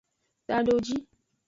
[0.47, 1.01] Tadojii.